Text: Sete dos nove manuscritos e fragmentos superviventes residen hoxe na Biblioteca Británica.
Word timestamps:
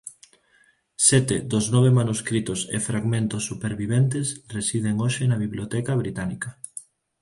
Sete 1.07 1.35
dos 1.51 1.65
nove 1.75 1.91
manuscritos 1.99 2.59
e 2.75 2.77
fragmentos 2.87 3.45
superviventes 3.49 4.27
residen 4.57 4.95
hoxe 5.03 5.23
na 5.27 5.41
Biblioteca 5.45 5.93
Británica. 6.01 6.49